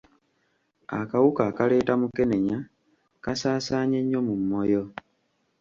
Akawuka 0.99 1.41
akaleeta 1.49 1.93
mukenenya 2.01 2.57
kasaasaanye 3.23 3.99
nnyo 4.01 4.19
mu 4.27 4.35
Moyo. 4.49 4.83